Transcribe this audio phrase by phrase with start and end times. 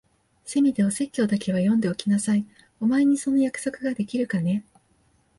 [0.45, 2.43] せめてお説教だけは読んでおきなさい。
[2.79, 4.65] お前にその約束ができるかね？